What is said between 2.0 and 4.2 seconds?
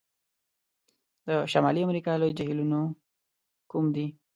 لوی جهیلونو کوم دي؟